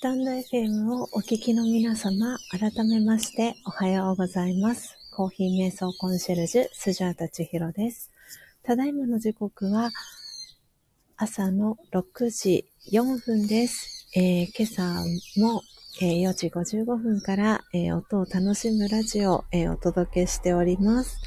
[0.00, 4.96] スタンド FM をお聞きの皆様、改めましておはようございます。
[5.14, 8.10] コーヒー瞑想コンシェルジュ、スジャータチヒロです。
[8.62, 9.90] ただいまの時刻は
[11.18, 14.08] 朝の6時4分です。
[14.16, 15.04] えー、今朝
[15.38, 15.60] も、
[16.00, 21.18] えー、4時55分から、えー、音を楽しむラジオを、えお届けしております。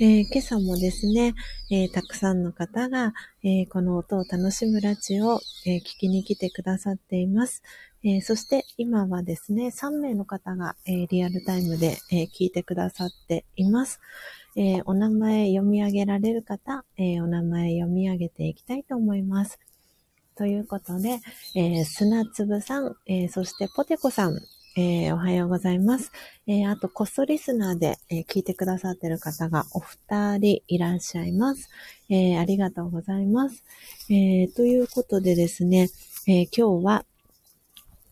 [0.00, 1.34] え今朝もですね、
[1.70, 3.14] えたくさんの方が、
[3.44, 7.62] えこの音を楽しむラジオを、え聞きに来てくださっています。
[8.02, 14.00] えそして今はですね、3名の方が、えリアルタイムで、え聞いてくださっています。
[14.56, 19.60] えお名前読み上げられる方、えお名前読み上げていきたいと思います。
[20.36, 21.20] ということで、
[21.54, 24.40] えー、砂粒さん、えー、そしてポテコさん、
[24.76, 26.10] えー、おはようございます。
[26.48, 31.70] えー、あと、コストリスナーで、えー、聞いてくださってる方がお二人いらっしゃいます。
[32.10, 33.62] えありがとうございます。
[34.10, 35.90] えということでですね、
[36.26, 37.04] え今日は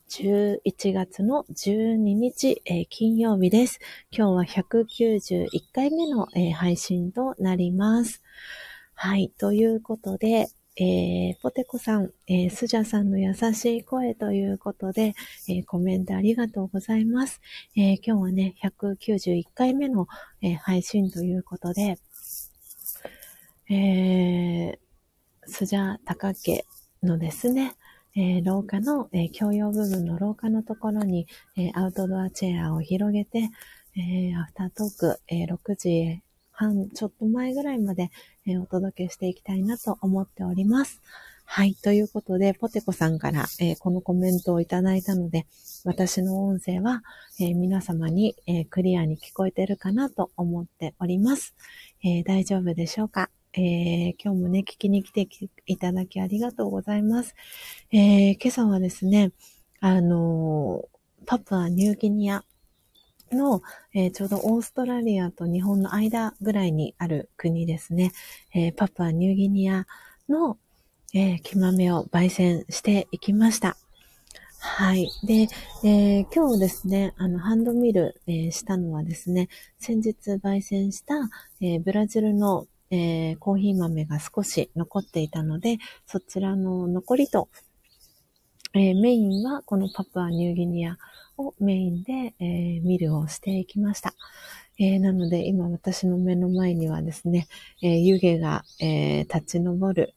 [0.08, 3.80] 11月の12日、え金曜日です。
[4.16, 8.22] 今日は191回目の、え配信となります。
[8.94, 9.32] はい。
[9.36, 10.46] ということで、
[10.76, 15.14] えー、ポテコさん、えー、スジャさんの優しい声ということで、
[15.46, 17.42] えー、コメントありがとうございます。
[17.76, 20.08] えー、今日はね、191回目の、
[20.40, 21.98] え、配信ということで、
[23.68, 24.78] えー、
[25.44, 26.64] スジャ高家
[27.02, 27.74] のですね、
[28.16, 31.26] えー、廊下の、えー、共用部分の廊下のところに、
[31.56, 33.50] えー、アウトドアチェアを広げて、
[33.96, 36.22] えー、アフタートーク、えー、6時
[36.62, 38.10] 半ちょっと前ぐらいまで、
[38.46, 41.02] えー、お届けしていきたいなと思っております。
[41.44, 41.74] はい。
[41.74, 45.46] ということで、ポテコさんから、えー、このコメントをいただいたので、
[45.84, 47.02] 私の音声は、
[47.40, 51.54] えー、皆様に、えー、クリアに聞こえてるかなと思っております。
[52.04, 53.28] え大丈夫でしょうか？
[53.54, 55.28] え今日もね、聞きに来て
[55.66, 57.34] いただきありがとうございます。
[57.90, 59.32] え今朝はですね、
[59.80, 60.84] あの
[61.26, 62.44] パプアニューギニア
[63.34, 63.62] の、
[63.94, 68.12] えー、ちょうどオーストラリアと日本の間ぐらいにある国ですね。
[68.54, 69.86] えー、パプアニューギニア
[70.28, 70.58] の、
[71.14, 73.76] えー、木豆を焙煎していきました。
[74.64, 75.10] はい。
[75.24, 75.48] で、
[75.84, 79.48] えー、今日ですね、あの、ハンドミル、えー、したのはですね、
[79.78, 81.14] 先日焙煎した、
[81.60, 87.48] えー、ブラジルの、えコーヒー豆が少し残っていたので、そちらの残りと、
[88.74, 90.98] えメインはこのパプアニューギニア
[91.38, 94.14] をメインで、えー、ミルをしていきました。
[94.78, 97.46] えー、なので今私の目の前にはですね、
[97.82, 100.14] えー、湯気が、えー、立ち上る、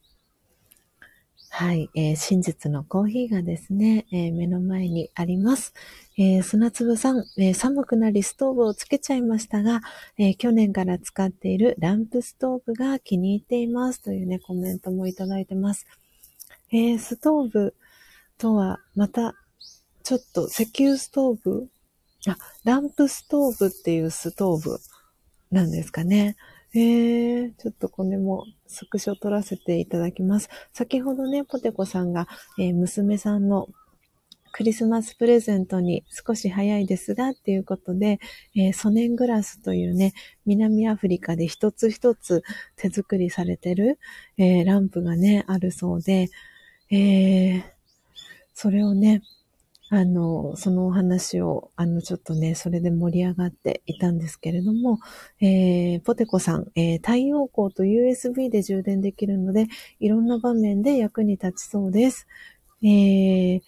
[1.50, 5.72] はい、えー、真実のコーヒーがですね、えー、目の前にあります。
[6.18, 9.80] えー、砂粒さん、えー、寒くなりストーブをつけちゃいましたが、
[10.18, 15.86] えー、去年から使っているランプストーブが気に入っていますというね、コメントもいただいてます。
[16.72, 17.74] えー、ストーブ
[18.36, 19.34] とはまた
[20.06, 21.68] ちょっと石油ストーブ？
[22.28, 24.78] あ、ランプストーブっていうストーブ
[25.50, 26.36] なんですかね。
[26.76, 30.48] えー、ちょっとこれもスクショ撮らせていただきます。
[30.72, 33.66] 先ほどね、ポテコさんが、えー、娘さんの
[34.52, 38.20] クリスマスプレゼントに少し早いですがっていうことで、
[38.54, 40.12] えー、ソネングラスというね、
[40.44, 42.44] 南アフリカで一つ一つ
[42.76, 43.98] 手作りされてる、
[44.38, 46.28] えー、ランプがね、あるそうで、
[46.92, 47.62] えー、
[48.54, 49.22] それをね、
[49.88, 54.98] あの、そのお話を、あの、ちょっとね、それで盛り上がっていたんですけれども、
[55.40, 59.68] えー、ポテコさん、えー、太陽光と USB で充電できるので、
[60.00, 62.26] いろんな場面で役に立ちそうです。
[62.82, 63.60] えー、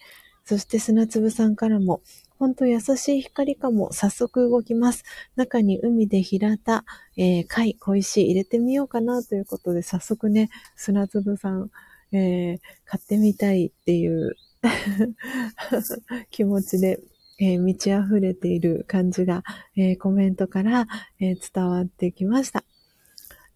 [0.43, 2.01] そして砂粒さんからも、
[2.37, 5.05] ほんと優しい光かも、早速動きます。
[5.37, 6.83] 中に海で平田、
[7.15, 11.69] えー、貝、小石入れてみようかなということで、早速ね、砂粒さん、
[12.11, 14.35] えー、買ってみたいっていう
[16.31, 16.99] 気持ちで、
[17.39, 19.43] えー、満ち溢れている感じが、
[19.75, 20.87] えー、コメントから、
[21.19, 22.63] えー、伝わってきました。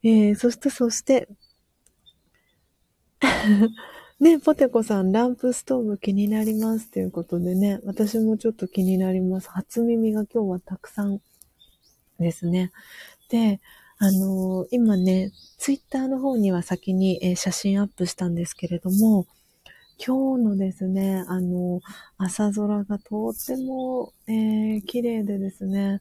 [0.03, 1.29] えそして、そして、
[4.19, 9.49] ね、ポテコさん、ランプストーブ気になりますということでね、私もちょっと気になります。
[9.49, 11.21] 初耳が今日はたくさん
[12.19, 12.71] ですね。
[13.29, 13.61] で、
[13.97, 19.25] あの今ね、ツイッターの方には先に、え写真アップしたんですけれども、
[19.97, 21.81] 今日のですね、あの、
[22.17, 25.99] 朝空がとっても、えー、綺麗でですね、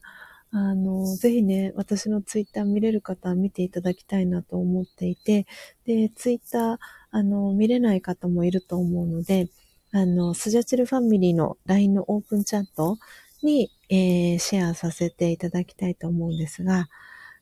[0.51, 5.47] あの、ぜひね、私のツイッター見れる方は見ていただきたいなと思っていて、
[5.85, 6.77] で、ツイッター、
[7.11, 9.49] あの、見れない方もいると思うので、
[9.91, 12.97] あの、スジャチルファミリーの LINE のオープンチャット
[13.41, 16.87] に、えー、シェアさせていただきたいと思うんですが、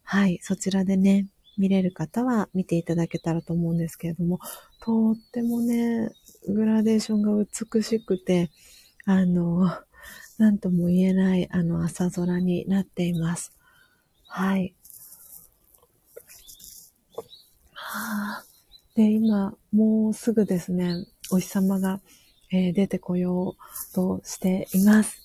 [0.03, 4.39] はい、そちらでね、見れる方は見ていただけたらと思うんですけれども、
[4.81, 6.11] とってもね、
[6.47, 8.49] グラデーションが美しくて、
[9.05, 9.71] あの、
[10.37, 13.53] なんとも言えない、あの、朝空になっています。
[14.27, 14.73] はい。
[17.73, 18.45] はあ、
[18.95, 21.99] で、今、もうすぐですね、お日様が、
[22.51, 25.21] えー、出てこようとしています。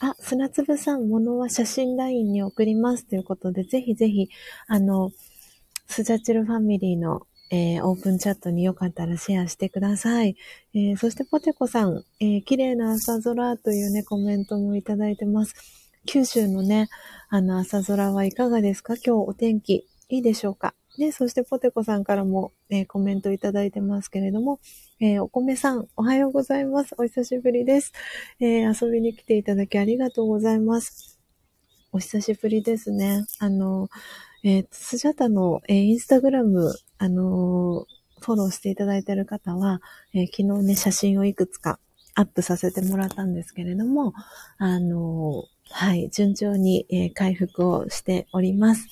[0.00, 4.28] あ、砂粒さん、ものは写真ラインに送りますということで、ぜひぜひ、
[4.66, 5.12] あの、
[5.86, 10.36] スジャチルファミリーの、えー、オープンチャットによかったらシェアしてください。
[10.74, 15.54] えー、そしてポテコさん、えー、綺麗な朝空というね、コメントもいただいてます。
[16.06, 16.88] 九州のね、
[17.28, 18.94] あの朝空はいかがですか？
[18.94, 20.74] 今日お天気いいでしょうか？
[20.98, 24.60] ね、そしてポテコさんからも、えー、コメントいただいてますけれども、
[25.00, 26.94] えー、お米さん、おはようございます。
[26.98, 27.92] お久しぶりです。
[28.40, 31.18] えー、遊びに来ていただきありがとうございます。
[31.92, 33.24] お久しぶりですね。
[33.38, 33.88] あの、
[34.44, 37.86] えー、スジャタの、えー、インスタグラム、あの
[38.20, 39.80] フォローしていただいている方は、
[40.14, 41.78] え昨日ね、写真をいくつか
[42.14, 44.12] アップさせてもらったんですけれども、
[44.58, 48.86] あのはい、順調に、え回復をしております。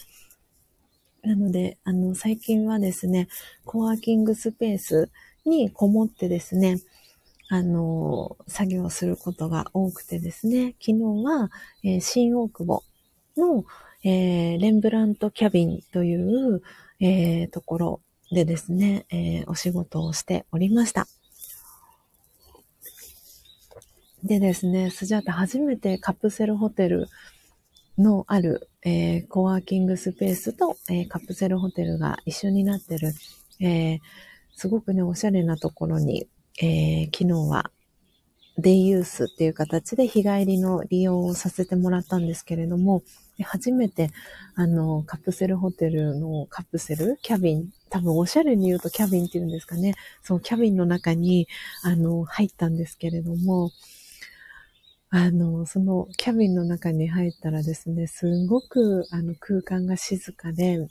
[1.23, 3.29] なので、あの、最近はですね、
[3.65, 5.11] コワーキングスペース
[5.45, 6.81] にこもってですね、
[7.49, 11.51] あの、作業することが多くてですね、昨日は、
[11.85, 12.85] えー、新大久保
[13.37, 13.65] の、
[14.03, 16.63] えー、レンブラントキャビンという、
[17.01, 18.01] えー、ところ
[18.31, 21.07] でですね、えお仕事をしておりました。
[24.23, 27.09] でですね、スジャータ初めてカプセルホテル
[27.99, 33.13] のある、えー、コワーキングスペースと、えー、カプセルホテルが一緒になってる、
[33.61, 33.99] えー、
[34.55, 36.29] すごくね、おしゃれなところに、
[36.63, 37.71] え昨日は
[38.59, 43.03] デイユースっていう形で日帰りの利用をさせてもらったんですけれども、
[43.41, 44.11] で初めて、
[44.55, 49.95] あの、カプセルホテルのカプセル、キャビン、多分おしゃれに言うとキャビンって言うんですかね。
[50.23, 51.49] そのキャビンの中に、
[51.83, 53.71] あの、入ったんですけれども、
[55.09, 60.87] あの、そのキャビンの中に入ったらですね、すごくあの空間が静かで、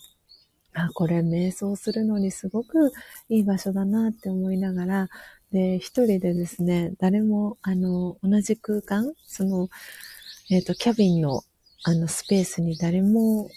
[0.74, 2.92] あ、これ瞑想するのにすごく
[3.30, 5.10] いい場所だなって思いながら、
[5.52, 9.70] で、一人でですね、誰も、あの、同じ空間、その、
[10.50, 11.44] えっ、ー、と、キャビンの、
[11.84, 13.50] あの、スペースに誰も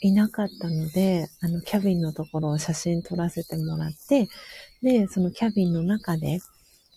[0.00, 4.28] いなかったので、あの、キャビンのところを写真撮らせてもらって、
[4.82, 6.40] で、そのキャビンの中で、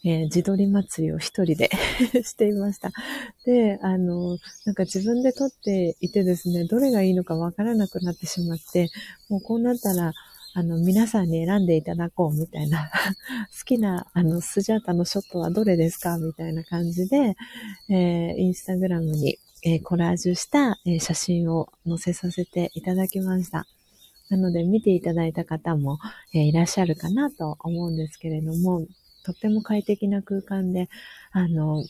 [0.03, 1.69] えー、自撮り祭りを一人で
[2.23, 2.91] していました。
[3.45, 8.89] で、あの、なんか自分で撮っていてですね、どれがいいのかわからなくなってしまって、
[9.29, 10.13] もうこうなったら、
[10.53, 12.89] あの、皆さんに選んでいただこうみたいな、
[13.57, 17.35] 好きな、あの、スジャータのショットはどれですかみたいな感じで、
[17.89, 23.67] えー、インスタグラムに、えー、コラージュした、えー、写真を載せさせていただきました。
[24.29, 25.99] なので、見ていただいた方も、
[26.33, 28.87] えー、いらっしゃるかなと思うんですけれども、
[29.23, 30.89] とっても快適な空間で、
[31.31, 31.83] あの、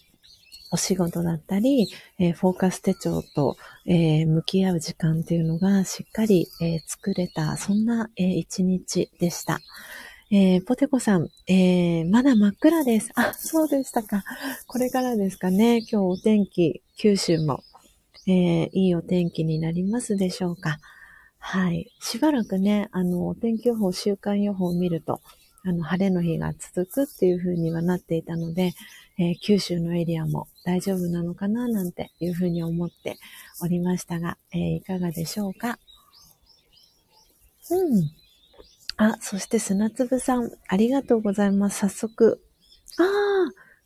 [0.71, 9.59] お仕事だったり、えー、フォーカス手帳と、えー、向き合う時間っていうのがしっかり、えー、作れた、そんな、え一日でした。
[10.31, 13.11] えーポテコさん、えーまだ真っ暗です。
[13.15, 14.23] あ、そうでしたか。
[14.65, 15.79] これからですかね。
[15.79, 17.63] 今日お天気、九州も、
[18.27, 20.79] えーいいお天気になりますでしょうか。
[21.39, 21.91] はい。
[21.99, 25.21] しばらくね、あの、お天気予報、週間予報を見ると、
[25.65, 28.73] あの、晴れの日が続くっていう風にはなっていたので、
[29.19, 33.17] えー、九州のエリアも大丈夫なのかななんていう風に思って
[33.61, 35.77] おりましたが、えー、いかがでしょうか
[37.69, 38.20] うん。
[39.03, 41.79] あ、そして砂粒さん、ありがとうございます。
[41.79, 42.39] 早速。
[42.99, 43.05] ああ、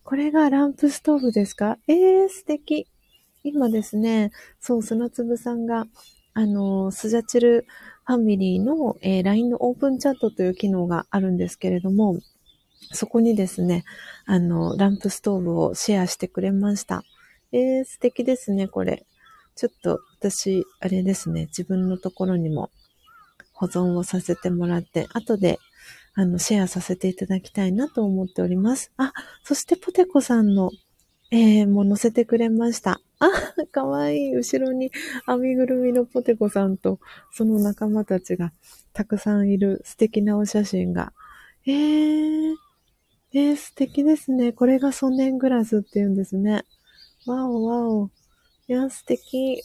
[0.03, 1.77] これがランプストーブですか？
[1.87, 2.85] えー、素敵。
[3.41, 5.87] 今ですね、そう、砂粒さんが、
[6.33, 7.65] あの、スジャチル
[8.05, 12.19] ファミリーの、えー、LINE のオープンチャットという機能があるんですけれども、
[12.91, 13.85] そこにですね、
[14.25, 17.03] あの、ランプストーブをシェアしてくれました。
[17.53, 19.05] えー、素敵ですね、これ。
[19.55, 22.69] ちょっと私、あれですね、自分のところにも
[23.55, 25.59] 保存をさせてもらって、後で、
[26.13, 28.91] あの、シェアさせていただきたいなと思っております。
[28.97, 29.13] あ、
[29.43, 30.71] そしてポテコさんの
[31.31, 33.01] えー、もう載せてくれました。
[33.19, 33.29] あ、
[33.71, 34.35] かわいい。
[34.35, 34.91] 後ろに
[35.25, 36.99] 編みぐるみのポテコさんと、
[37.31, 38.53] その仲間たちが
[38.93, 41.13] たくさんいる素敵なお写真が。
[41.65, 42.55] えー、
[43.33, 44.53] えー、素敵ですね。
[44.53, 46.63] これがソネングラスって言うんですね。
[47.25, 48.11] わおわお。
[48.67, 49.63] いや、素敵。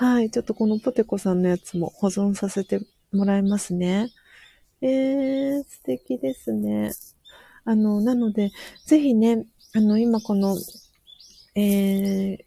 [0.00, 0.30] はい。
[0.30, 2.80] ちょっとこのポテコさんのやつも保存させて
[3.10, 4.12] もらいますね。
[4.80, 6.92] えー、素敵ですね。
[7.64, 8.52] あの、なので、
[8.86, 9.44] ぜひね、
[9.74, 10.56] あの、今この、
[11.56, 12.38] えー、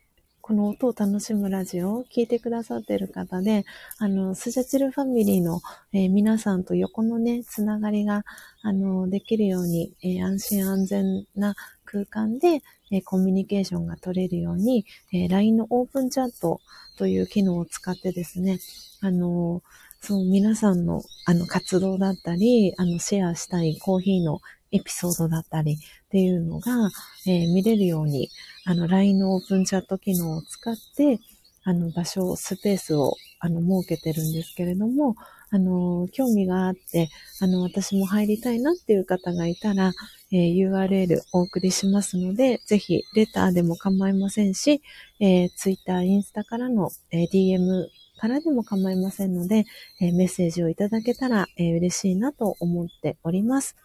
[0.52, 3.64] この音を楽しむラジオを聞いてくださっている方で、
[4.00, 5.62] あの、スジャチルファミリーの、
[5.94, 8.26] えー、皆さんと横のね、つながりが、
[8.62, 11.56] あの、できるように、えー、安心安全な
[11.86, 16.60] 空間で、えー、コミュニケーションが取れるように、え LINE のオープンチャット
[16.98, 18.60] という機能を使ってですね、
[19.00, 19.64] あの、
[20.02, 24.42] そう、皆さんの、あの、活動だったり、あの、シェアしたいコーヒーの
[24.72, 25.78] エピソードだったりっ
[26.10, 26.90] ていうのが、
[27.28, 28.30] えー、見れるように、
[28.66, 31.20] あの、LINE のオープンチャット機能を使って、
[31.64, 35.16] あの、場所、スペースを、あの、設けてるんですけれども、
[35.52, 39.92] あの、興味があって、あの、私も入りたいなっていう方がいたら、
[40.32, 44.82] えー、URL お送りしますので、ぜひ、レターでも構いませんし、
[45.20, 47.88] えー、Twitter、インスタからの、えー、DM
[48.18, 49.66] からでも構いませんので、
[50.00, 53.76] えー、メッセージをいただけたら、えー、嬉しいなと思っております。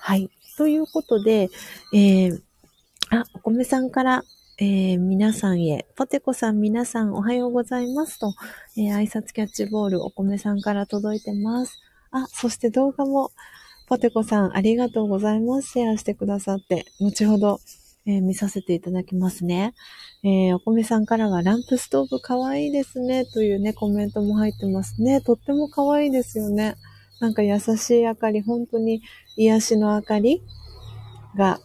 [0.00, 0.30] はい。
[0.56, 1.50] ということで、
[1.92, 2.40] えー、
[3.10, 4.22] あ、お米さんから、
[4.60, 8.34] えー、皆さんへ、ポテコさん皆さんおはようございますと、
[8.76, 11.78] えー、挨拶キャッチボールお米さんから届いてます。
[12.10, 13.30] あ、そして動画も、
[13.86, 15.70] ポテコさんありがとうございます。
[15.70, 17.60] シェアしてくださって、後ほど、
[18.06, 19.74] えー、見させていただきますね。
[20.24, 25.20] えー、お米さんからはランプストーブかわいいですね、というね、コメントも入ってますね。
[25.20, 26.74] とってもかわいいですよね。
[27.20, 29.02] なんか優しい明かり、本当に
[29.36, 30.42] 癒しの明かり
[31.36, 31.58] が、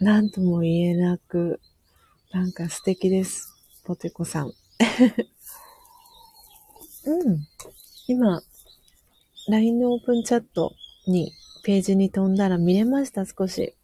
[0.00, 1.60] なんとも言えなく、
[2.32, 3.52] なんか素敵です。
[3.84, 4.52] ポテコさん。
[7.06, 7.46] うん。
[8.06, 8.42] 今、
[9.48, 10.74] LINE のオープンチャット
[11.06, 11.32] に、
[11.64, 13.74] ページに飛んだら見れました、少し。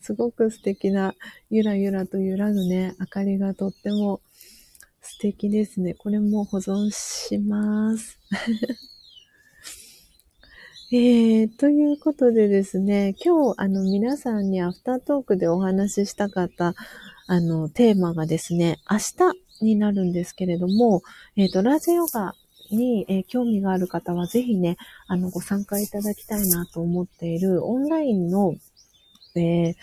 [0.00, 1.14] すごく素敵な、
[1.50, 4.20] ゆらゆらと揺らぐね、明かりがとっても
[5.02, 5.94] 素敵ですね。
[5.94, 8.18] これも保存します。
[10.92, 16.74] えー、ということでですね、今日、あの、皆さんにアフタートークでお話ししたかった、
[17.28, 21.02] あの、テーマがですね、明日になるんですけれども、
[21.36, 22.34] えっ、ー、と、ラジオガ
[22.72, 28.56] に、えー、興味がある方は、ぜひね、あの、ご参加いただきたいなと思っている、オンラインの、
[29.36, 29.74] えー、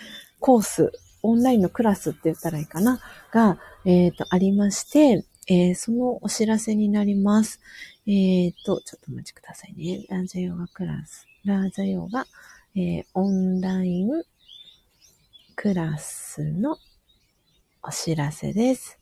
[0.42, 0.92] コース、
[1.24, 3.00] オンラインのクラスって言ったらいいかな、
[3.32, 7.62] が、えっ、と、ありまして、えそのお知らせになります。
[8.10, 10.06] えっ、ー、と、ちょっとお待ちくださいね。
[10.10, 11.28] ラージャヨガクラス。
[11.44, 12.26] ラージャヨガ、
[12.74, 14.24] えー、オンライン
[15.58, 16.78] クラスの
[17.84, 18.98] お知らせです。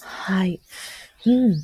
[0.00, 0.60] はい。
[1.26, 1.60] うん。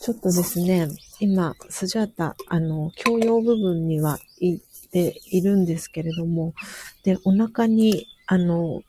[0.00, 0.88] ちょっとですね、
[1.20, 6.54] 今、スジャータ、あの、教養部分には行っているんですけれども、
[7.02, 8.80] で、お腹に、あの、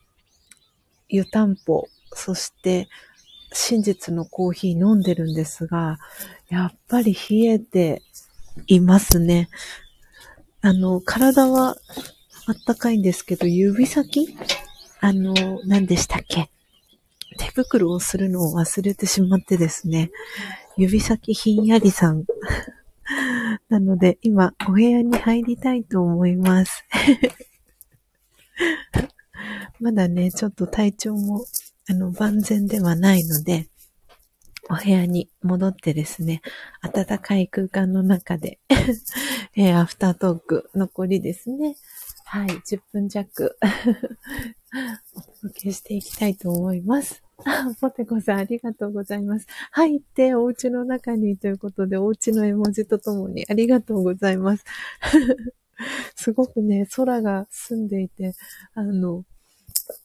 [1.10, 2.88] 湯たんぽ、そして、
[3.52, 5.98] 真実のコーヒー飲んでるんですが、
[6.50, 8.02] やっぱり冷えて
[8.68, 9.50] いますね。
[10.62, 11.76] あの、体は
[12.48, 14.36] あったかいんですけど、指先？
[15.00, 15.34] あの、
[15.66, 16.50] 何でしたっけ？
[17.38, 20.12] 手袋をするのを忘れてしまってですね、
[20.78, 22.26] 指先ひんやりさん。
[23.70, 26.84] なので、今、お部屋に入りたいと思います。
[29.80, 31.46] まだね、ちょっと体調も
[31.90, 33.68] あの、万全ではないので、
[34.70, 36.42] お部屋に戻ってですね、
[36.94, 38.60] 暖かい空間の中で
[39.58, 41.76] えー、アフタートーク残りですね。
[42.26, 43.58] はい、10分弱
[45.16, 47.24] お届けしていきたいと思います。
[47.82, 49.48] ポテコさんありがとうございます。
[49.72, 54.64] 入ってお家の中にということで、お家の絵文字とともにありがとうございます。
[56.16, 58.36] すごくね、空が澄んでいて、
[58.76, 59.26] あの、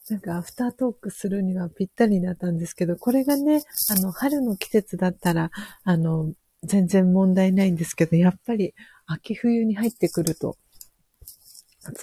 [0.09, 5.51] なんかアフタートークするにはぴったりだったんですけど、これがね、あの、春の季節だったら、
[5.83, 6.31] あの、
[6.63, 8.73] 全然問題ないんですけど、やっぱり
[9.05, 10.57] 秋冬に入ってくると、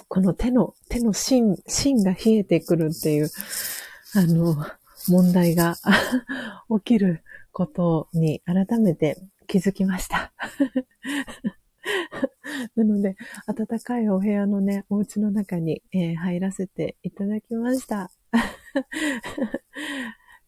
[0.07, 3.29] この手の、手の芯、芯が冷えてくるっていう、
[4.15, 4.55] あの、
[5.09, 5.75] 問題が
[6.79, 10.33] 起きることに改めて気づきました。
[12.75, 13.15] なので、
[13.47, 18.11] 暖かいお部屋のね、お家の中に、えー、入らせていただきました。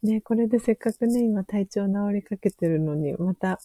[0.03, 3.59] ね、これでせっかくね、今体調治りかけてるのに、また、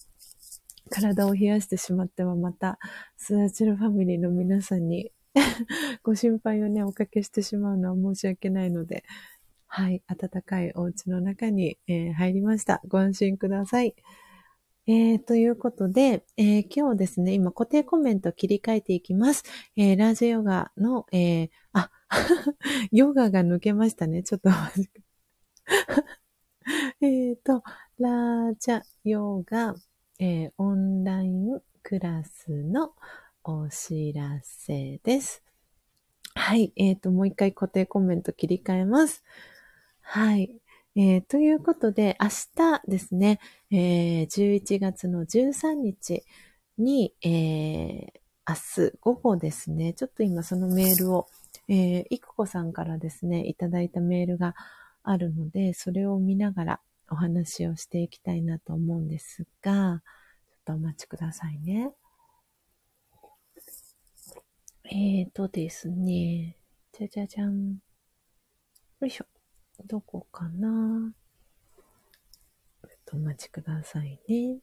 [0.89, 2.79] 体を冷やしてしまっては、また、
[3.15, 5.11] スダチルファミリーの皆さんに
[6.03, 9.03] ご心配をね、おかけしてしまうのは申し訳ないので、
[9.67, 12.81] はい、暖かいお家の中に、えー、入りました。
[12.87, 13.95] ご安心ください。
[14.91, 19.45] えー、ということで、えー、今日ですね、今固定コメント切り替えていきます。
[19.77, 21.89] えー、ラージヨガの、えー、あ、
[22.91, 24.21] ヨガが抜けましたね。
[24.21, 25.01] ちょっと待って。
[26.99, 27.63] えっと、
[27.99, 29.75] ラージャヨガ、
[30.19, 32.93] えー、オンラインクラスの
[33.45, 35.41] お知らせです。
[36.35, 36.73] はい。
[36.75, 39.23] えっ、ー、と、もう一回固定コメント切り替えます。
[40.01, 40.60] はい。
[40.95, 43.39] えー、ということで、明日ですね、
[43.71, 46.23] えー、11月の13日
[46.77, 48.11] に、えー、
[48.45, 51.27] 明日午後ですね、ちょっと今そのメールを、
[51.69, 54.53] えー、いくこさんからですね、いただいたメールが
[55.03, 60.01] あるので、それを見ながらお話をしていきたいなと思うんですが、
[60.49, 61.93] ちょっとお待ちくださいね。
[64.93, 66.57] えーとですね、
[66.91, 67.77] じゃじゃじゃん。
[68.99, 69.40] よいしょ。
[69.87, 71.13] どこかな？
[72.83, 74.57] ちょっとお待ちくださいね。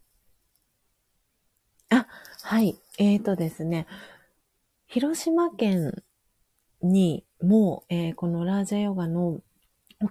[1.91, 2.07] あ、
[2.43, 2.79] はい。
[2.99, 3.87] えーとですね、
[4.87, 6.03] 広島県
[6.83, 9.41] にも、えー、このラージャヨガの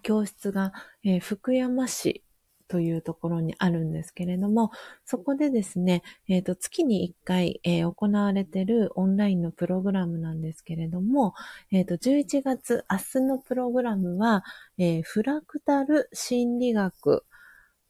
[0.02, 0.74] 教室が、
[1.04, 2.24] えー、福山市
[2.68, 4.72] というところにあるんですけれども、
[5.06, 11.34] そこでですね、え、ー、と、月に1回、えー、行われているオンラインのプログラムなんですけれども、
[11.72, 14.44] えっ、ー、と、11月、明日のプログラムは、
[14.78, 17.26] えフラクタル心理学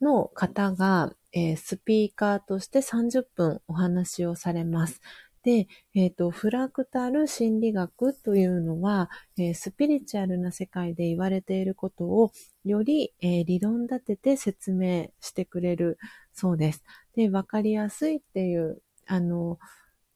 [0.01, 5.01] の方が、えスピーカーとして30分お話をされます。
[5.47, 12.33] で、えっ、ー、と、フラクタル心理学というのは、えー、スピリチュアルな世界で言われていることを
[12.67, 15.97] より、えー、理論立てて説明してくれる
[16.33, 16.83] そうです。
[17.15, 19.59] で、わかりやすいっていう、あの、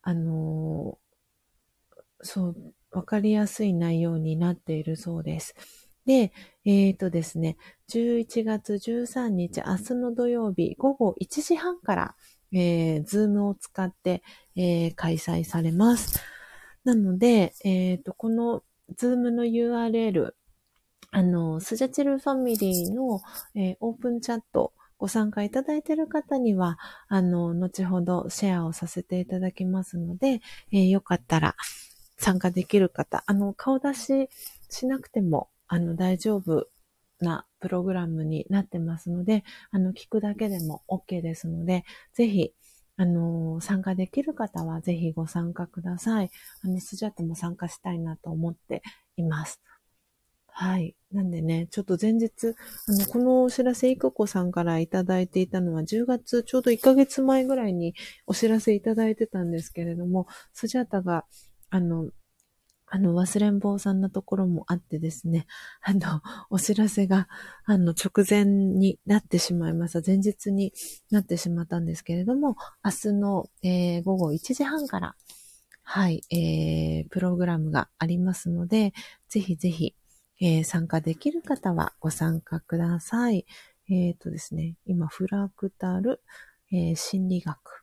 [0.02, 0.98] あの、
[2.22, 2.56] そう、
[2.92, 5.56] わかりやすい内容になっているそうです。
[6.06, 6.32] で、
[6.66, 7.58] えっ、ー、とですね、
[7.90, 12.16] 11月13日、明日の土曜日午後1時半から、
[12.54, 14.24] えー、 Zoomを使って、
[14.56, 16.20] えー、開催されます。
[16.84, 18.64] なので、えっ、ー、と、この
[18.98, 20.34] ズームの URL、
[21.12, 23.22] あの、スジャチルファミリーの、
[23.56, 26.78] えー、オープンチャットご参加いただいている方には、
[27.10, 31.56] あの、後ほどシェアをさせていただきますので、えー、よかったら
[32.18, 34.30] 参加できる方、あの、顔出し
[34.70, 36.68] しなくても、あの、大丈夫
[37.20, 41.84] なプログラムになってますので、あの、聞くだけでも OK ですので、
[42.14, 42.54] ぜひ、
[42.98, 46.30] あの参加できる方はぜひご参加ください。
[46.64, 48.84] あの、スジャットも参加したいなと思って
[49.18, 49.60] います。
[50.48, 50.96] はい。
[51.14, 52.56] なんでね、ちょっと前日、
[52.88, 57.94] あの、このお知らせ、いくこさんからいただいていたのは、10月、ちょうど1ヶ月前ぐらいに
[58.28, 61.26] お知らせいただいてたんですけれども、スジャータが、
[61.70, 62.10] あの、
[62.94, 65.48] あの、忘れん坊さんなところもあってですね、
[65.82, 67.30] あの、お知らせが、
[67.64, 70.02] あの、直前になってしまいました。
[70.06, 70.74] 前日に
[71.10, 75.16] なってしまったんですけれども、明日の、えー、午後1時半から、
[75.84, 78.94] はい、えー、プログラムがありますので、
[79.30, 79.96] ぜひぜひ、
[80.42, 83.46] えー、参加できる方はご参加ください。
[83.90, 86.22] えっ、ー、とですね、今、フラクタル、
[86.72, 87.82] えー、心理学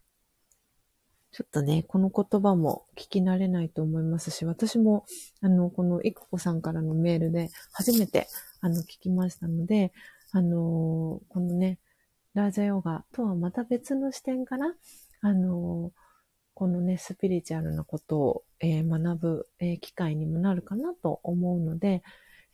[1.31, 5.05] ちょっとね、この言葉も聞き慣れないと思いますし、私も、
[5.41, 8.27] あの、このいくこさんからのメールで初めて、
[8.61, 9.93] あの、聞きましたので、
[10.33, 11.79] あの、このね、
[12.35, 14.75] ラージャヨガとはまた別の視点から、
[15.21, 15.93] あの、
[16.55, 22.03] このね、スピリチュアルなことを、えー、学ぶ、えー、機会にもなるかなと思うので、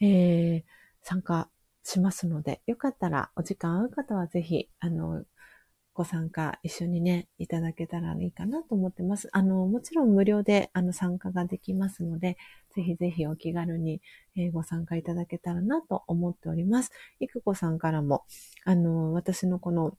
[0.00, 0.62] えー、
[1.02, 1.48] 参加
[1.82, 5.24] しますので、よかったらお時間合う方はぜひ、あの、
[5.94, 9.28] ご参加一緒にね、いただけたらいいかなと思ってます。
[9.32, 12.36] あの、もちろん無料であの参加ができますので、
[12.74, 14.02] ぜひぜひお気軽に、
[14.36, 16.90] えー、ご参加いただけたらなと思っております。
[17.20, 18.24] いくこさんからも、
[18.64, 19.96] あの、私のこの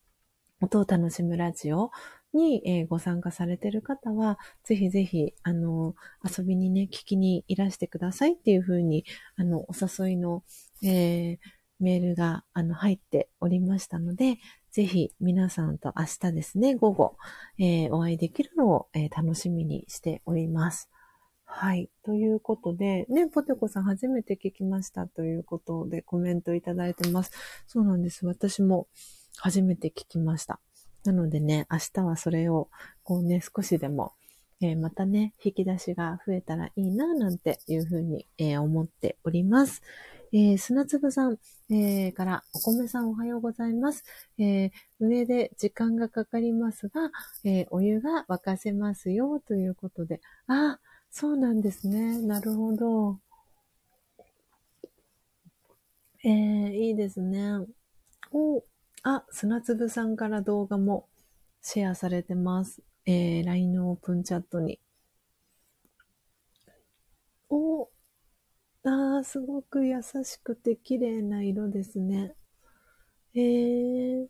[0.60, 1.90] 音を楽しむラジオ
[2.36, 5.94] に、えー、ご参加されてる方は、ぜひぜひ、あの、
[6.24, 9.04] 遊びにね、聞きにいらしてくださいっていうふうに、
[9.36, 10.44] あの、お誘いの、
[10.82, 11.38] えー、
[11.80, 14.38] メールが、あの、入っておりましたので、
[14.70, 17.16] ぜひ皆さんと明日ですね、午後、
[17.58, 20.90] えー、お会いできるのを、え、楽しみにしております。
[21.46, 21.88] はい。
[22.04, 27.30] ということで、ね、ポテコさん初めて聞きましたということでコメントいただいてます。
[27.66, 28.26] そうなんです。
[28.26, 28.88] 私も
[29.38, 30.60] 初めて聞きました。
[31.06, 32.68] なのでね、明日はそれを、
[33.02, 34.12] こうね、少しでも、
[34.60, 39.82] えー、またね、引き出しが増えたらいいな、なんていうふうに、えー、思っております。
[40.32, 41.38] えー、砂粒さん、
[41.70, 44.04] えー、から、お米さんおはようございます。
[44.38, 47.10] えー、上で時間がかかりますが、
[47.44, 50.20] え、お湯が沸かせますよ、ということで。
[50.46, 50.80] あ、
[51.10, 52.18] そうなんですね。
[52.20, 53.20] なるほど。
[56.24, 56.28] え、
[56.74, 57.66] いいですね。
[58.32, 58.64] お、
[59.08, 61.06] あ、砂粒さんから動画も
[61.62, 62.82] シェアされてます。
[63.06, 64.80] えー、LINE のオープンチャットに。
[67.48, 67.88] お、
[68.82, 72.34] ああ、すごく優しくて綺麗な色ですね。
[73.32, 74.26] えー、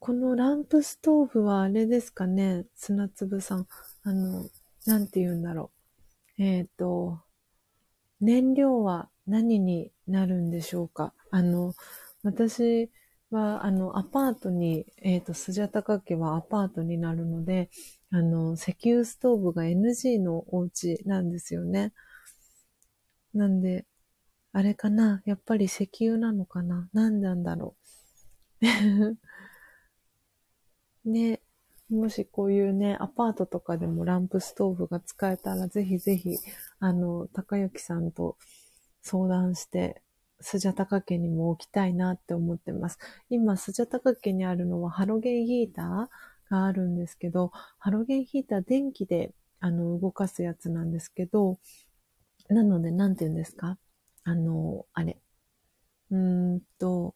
[0.00, 3.68] このランプストーブはあれですかね、砂粒さん。
[4.02, 4.50] あの、
[4.86, 5.70] なんて言うんだろ
[6.36, 6.42] う。
[6.42, 7.20] えっ、ー、と、
[8.20, 11.14] 燃料は何になるんでしょうか？
[11.30, 11.74] あの、
[12.24, 12.90] 私
[13.32, 17.70] は、あの、アパートに、えっ、ー、と、スジャタカ家はアパートになるので、
[18.10, 21.92] あの、石油ストーブが NG のお家なんですよね。
[23.34, 23.86] なんで、
[24.52, 25.22] あれかな？
[25.24, 26.88] やっぱり石油なのかな？
[26.92, 27.74] 何なんだろ
[28.60, 29.16] う？
[31.10, 31.40] ね、
[31.88, 36.36] もしこういうね、アパートとかでもランプストーブが使えたら、ぜひぜひ、
[36.80, 38.36] あの、高之さんと
[39.02, 40.02] 相談して、
[40.42, 42.98] スジャタカ家にも置きたいなって思ってます。
[43.30, 51.58] 今、スジャタカ家にあるのはハロゲンヒーターがあるんですけど、ハロゲンヒーター電気であの動かすやつなんですけど、
[52.48, 53.78] なので、なんて言うんですか？
[54.24, 55.18] あの、あれ。
[56.10, 57.14] うーんと、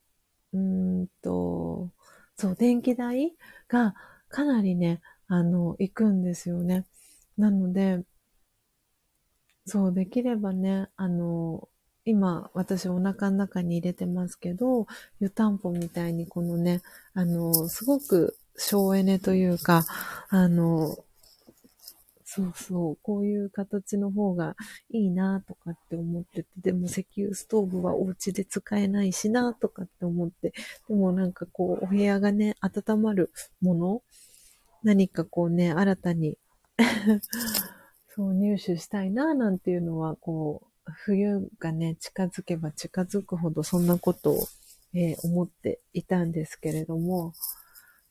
[0.52, 1.90] うーんと、
[2.36, 3.36] そう、電気代
[3.68, 3.94] が
[4.28, 6.86] かなりね、あの、行くんですよね。
[7.36, 8.02] なので、
[9.66, 11.68] そう、できればね、あの、
[12.06, 14.86] 今、私お腹の中に入れてますけど、
[15.18, 16.80] 湯たんぽみたいにこのね、
[17.14, 19.84] あの、すごく省エネというか、
[20.28, 20.96] あの、
[22.24, 24.54] そうそう、こういう形の方が
[24.90, 30.52] いいなとかって思ってて、でも石油ストーブはお家で使えないしなとかって思って、
[30.88, 34.02] でもなんかこう、お部屋がね、温まるもの、
[34.84, 36.38] 何かこうね、新たに
[38.14, 44.48] そう入手したいななんていうのは、こう、冬がね、近づけば近づくほどそんなことを、
[44.94, 47.34] えー、思っていたんですけれども、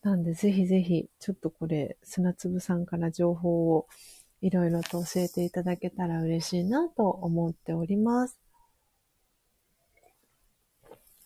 [0.01, 3.87] なんでぜひぜひ、ちょっとこれ、砂粒さんから情報を
[4.41, 8.37] いろいろと教えていただけたら嬉しいなと思っております。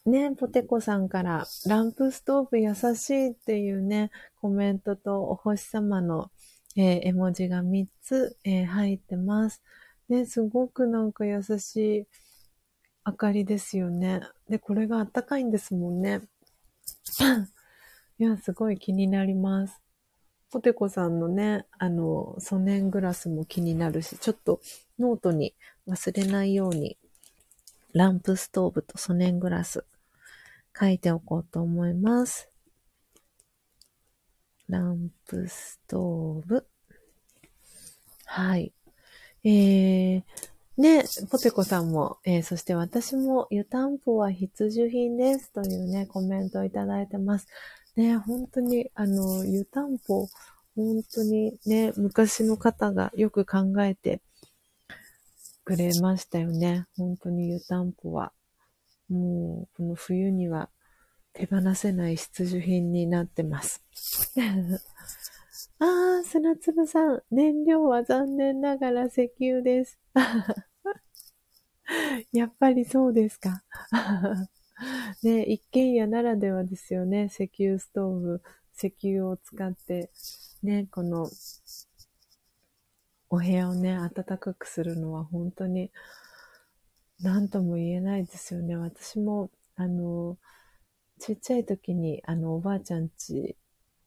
[0.06, 4.12] ね、ポテコさんから、ランプストーブ優しいっていうね、
[4.42, 6.32] コメントとお星様の、
[6.76, 9.62] えー、絵文字が3つ、えー、入ってます。
[10.10, 12.08] ね、すごくなんか優しい
[13.06, 14.22] 明かりですよね。
[14.50, 16.22] で、これがあったかいんですもんね。
[18.20, 19.82] いや、すごい気になります。
[20.52, 24.62] ポテコさんのね、あの、ソネングラスも気になるし、ちょっと
[24.98, 25.54] ノートに
[25.88, 26.98] 忘れないように、
[27.94, 29.86] ランプストーブとソネングラス
[30.80, 32.50] 書いておこうと思います。
[34.68, 36.68] ランプストーブ。
[38.26, 38.74] はい。
[39.44, 40.24] えー、
[40.78, 47.48] ね、ポテコさんも、えー、そして私も湯たんぽは必需品ですというね、コメントをいただいてます。
[47.96, 50.28] ね、本当に、あの、湯たんぽ、
[50.76, 54.22] 本当にね、昔の方がよく考えて
[55.66, 56.88] くれましたよね。
[56.98, 58.32] 本当に湯たんぽは。
[59.10, 60.70] もう、この冬には
[61.34, 63.84] 手放せない必需品になってます。
[65.80, 70.00] あー、砂粒さん、燃料は残念ながら石油です。
[72.32, 73.64] やっぱりそうですか。
[75.24, 77.26] ね、一軒家ならではですよね。
[77.26, 78.42] 石油ストーブ、
[78.78, 80.12] 石油を使って、
[80.64, 81.30] ね、この、
[83.32, 85.90] お部屋をね、暖かくするのは本当に、
[87.22, 88.76] 何とも言えないですよね。
[88.76, 90.38] 私も、あの、
[91.20, 93.58] ちっちゃい時に、あの、おばあちゃん家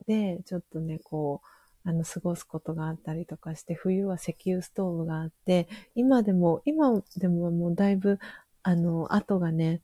[0.07, 1.47] で、ちょっとね、こう、
[1.85, 8.19] あの、過ごすことがあったりとかして、冬は石油ストーブがあって、今でも、今でももうだいぶ、
[8.63, 9.83] あの、跡がね、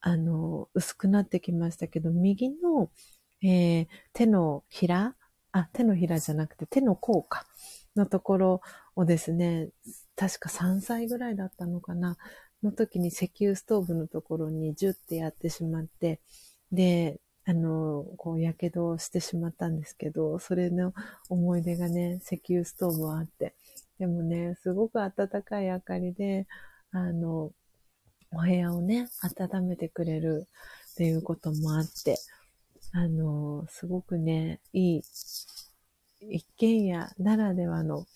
[0.00, 2.90] あの、薄くなってきましたけど、右の、
[3.42, 5.14] えー、手のひら
[5.52, 7.46] あ、手のひらじゃなくて手の甲か
[7.96, 8.60] のところ
[8.96, 9.68] をですね、
[10.16, 12.16] 確か3歳ぐらいだったのかな、
[12.62, 16.20] の時に石油ストーブのところにジュってやってしまって、
[16.72, 20.92] で、あの、こう、やけどをしてしまったんですけど、それの
[21.28, 23.54] 思い出がね、石油ストーブはあって、
[23.98, 25.12] でもね、すごく暖
[25.42, 26.46] かい明かりで、
[26.92, 27.52] あの、
[28.32, 30.46] お部屋をね、温めてくれる
[30.92, 32.16] っていうこともあって、
[32.92, 35.02] あの、すごくね、いい、
[36.30, 38.06] 一軒家ならではの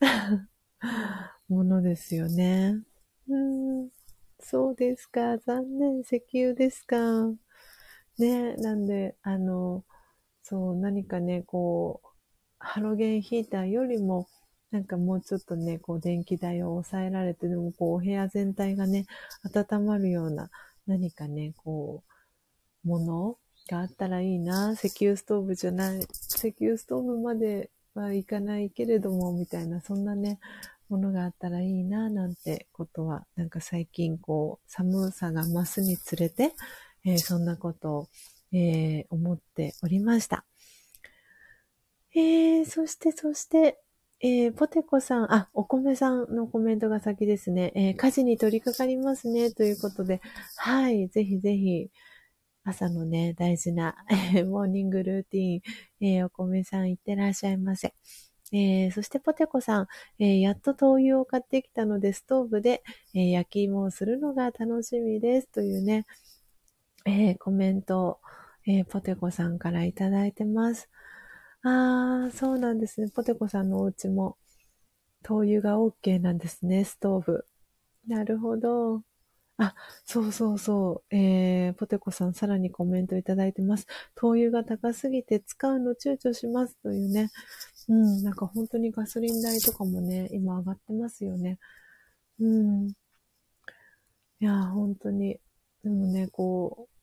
[1.48, 2.82] ものですよね。
[3.28, 3.88] うん、
[4.40, 5.38] そうですか。
[5.38, 6.00] 残念。
[6.00, 6.96] 石油ですか。
[8.18, 9.84] ね、なんで、あの、
[10.42, 12.08] そう、何かね、こう、
[12.58, 14.28] ハロゲンヒーターよりも、
[14.70, 19.06] なんかもうちょっとね、こう電気代を抑えられて、でもこうお部屋全体がね、
[19.54, 20.50] 温まるような
[20.86, 22.02] 何かね、こ
[22.84, 23.38] う、もの
[23.70, 24.72] があったらいいな。
[24.72, 30.38] 石油ストーブじゃない、石油ストーブまではいかないけれども、みたいな、そんなね、
[30.88, 36.54] ものがあったらいいな、なんてことは、なんか最近こう、寒さが増すにつれて、
[37.04, 38.08] えー、そんなことを、
[38.52, 40.44] えー、思っておりました。
[42.14, 43.78] えー、そして、そして、
[44.20, 47.72] えー、ポテコさん、あ、お米さんのコメントが先ですね。
[47.76, 49.52] えー、家事に取り掛かりますね。
[49.52, 50.20] ということで、
[50.56, 51.90] はい、ぜひぜひ、
[52.64, 53.96] 朝のね、大事な
[54.34, 55.60] え、モーニングルーティン、
[56.00, 57.94] えー、お米さんいってらっしゃいませ。
[58.52, 59.86] えー、そしてポテコさん、
[60.18, 62.82] えー、やっと灯油を買ってきたので、ストーブで、
[63.14, 65.48] えー、焼き芋をするのが楽しみです。
[65.48, 66.06] というね、
[67.08, 68.20] えコメント、
[68.66, 70.88] えポテコさんからいただいてます。
[71.62, 73.10] あー、そうなんですね。
[73.10, 74.36] ポテコさんのお家も、
[75.22, 77.46] 灯油が OK なんですね、ストーブ。
[78.06, 79.02] なるほど。
[79.58, 79.74] あ、
[80.04, 81.14] そうそうそう。
[81.16, 83.86] えー、ポテコさんさらにコメントいただいてます。
[84.14, 87.30] 灯油が高すぎて使うの躊躇しますというね。
[87.88, 91.58] うん、なんか本当にガソリン代とかもね、今上がってますよね。
[92.40, 92.88] うん。
[94.40, 95.40] いや、本当に。
[95.82, 96.97] でもね、こう、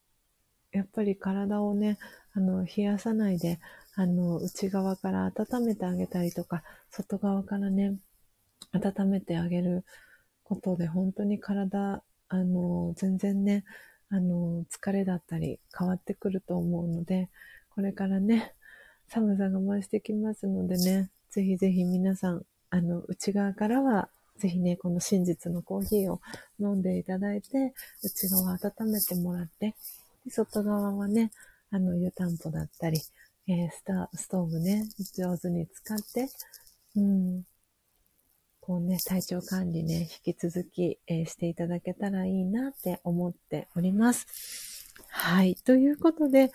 [0.75, 1.97] やっぱり体をね、
[2.33, 3.59] あの、冷やさないで、
[3.95, 7.95] あの、内側から温めてあげたりとか、外側からね、
[8.73, 9.85] 温めてあげる
[10.43, 13.63] ことで、本当に体、あの、全然ね、
[14.09, 17.29] あの、疲れだったり変わってくると思うので、
[17.69, 18.53] これからね、
[19.07, 26.19] 寒さが増してきますのでね、ぜひぜひ皆さん、あの、内側からは、ぜひね、この真実のコーヒーを
[26.59, 27.73] 飲んでいただいて、
[28.03, 29.73] 内側温めてもらって、
[30.29, 31.31] 外側はね、
[31.71, 33.01] あの、湯たんぽだったり、
[33.47, 36.29] えー、スタストーブね、上手に使って、
[36.95, 37.43] うん、
[38.59, 44.25] こうね、体調管理ね、引き続き、えー、していただけたらいいなって思っております。
[45.09, 45.55] はい。
[45.55, 46.51] ということで、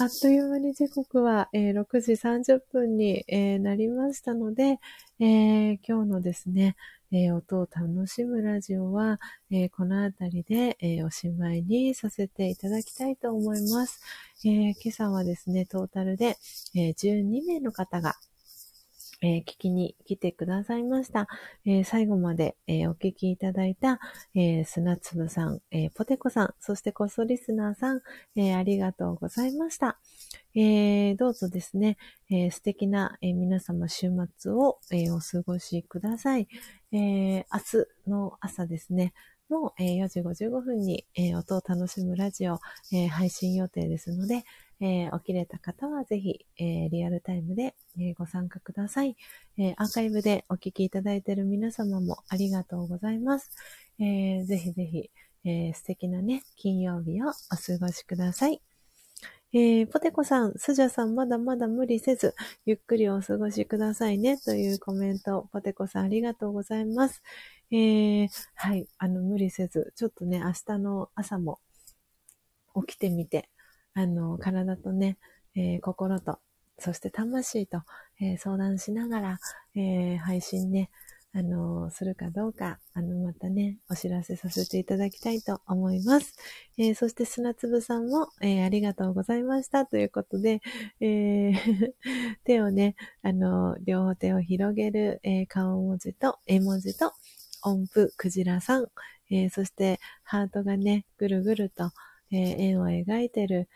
[0.00, 4.80] あっという間に時刻は、えー、6時30分に、えー、なりましたので、
[5.20, 6.76] え、今日のですね、
[7.16, 14.00] え音を楽しむラジオは、えこのあたりで、えおしまいにさせていただきたいと思います。
[14.44, 16.36] え今朝はですね、トータルで、
[16.74, 18.16] え12名の方が、
[19.22, 21.28] えー、聞きに来てくださいました。
[21.64, 24.00] えー、最後まで、えー、お聞きいただいた、
[24.34, 28.00] え砂粒さん、えポテコさん、そしてコストリスナーさん、
[28.36, 29.98] えありがとうございました。
[30.54, 31.96] えどうぞですね、
[32.30, 36.48] え素敵な、え皆様週末を、えお過ごしください。
[36.92, 37.44] え明
[38.04, 39.12] 日の朝ですね、
[39.50, 42.58] の、え4時55分に、え音を楽しむラジオ、
[42.92, 44.44] え配信予定ですので、
[44.80, 49.16] えー、起きれた方はぜひ、えー、リアルタイムで、えー、ご参加ください、
[49.56, 53.50] えー、アーカイブでお聞きいただいている皆様もありがとうございます。
[53.98, 55.10] えー、ぜひぜひ、
[55.44, 58.60] えー、素敵なね、金曜日をお過ごしください。
[59.56, 62.34] えー、ポテコさん、スジャさん、まだまだ無理せず、
[62.66, 67.22] ゆっくりお過ごしくださいね、というコメント、ポテコさんありがとうございます。
[67.70, 71.60] えー、はい、あの、無理せず、ちょっとね、明日の朝も
[72.84, 73.48] 起きてみて、
[73.94, 75.18] あの、体とね、
[75.56, 76.38] えー、心と、
[76.78, 77.82] そして魂と、
[78.20, 79.38] えー、相談しながら、
[79.76, 80.90] えー、配信ね、
[81.36, 86.36] あのするかどうか、あの、またね、お知らせさせていただきたいと思います。
[86.78, 90.60] えそして砂粒さんも、えありがとうございましたということで、
[91.00, 91.52] え
[92.44, 97.12] 手をね、あの両手を広げる、え顔文字と絵文字と
[97.64, 98.86] 音符クジラさん、
[99.28, 101.90] えそしてハートがね、ぐるぐると、
[102.30, 103.68] え円を描いてる、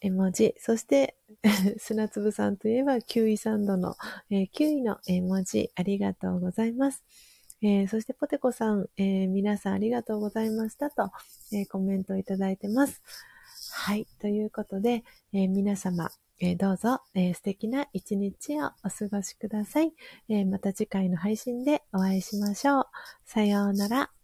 [0.00, 0.54] 絵文字。
[0.58, 1.16] そして、
[1.78, 3.96] 砂粒さんといえば、キウイサンドの、
[4.30, 7.04] えー、キウイの絵文字、ありがとうございます。
[7.60, 11.10] えー、そしてポテコさん、えー、皆さんありがとうございましたと、
[11.52, 13.02] えコメントいただいてます。
[13.72, 14.06] はい。
[14.20, 15.02] ということで、
[15.32, 16.10] え皆様、
[16.40, 19.92] えどうぞ、え素敵な一日をお過ごしください、
[20.28, 22.86] えまた次回の配信でお会いしましょう。
[23.24, 24.17] さようなら。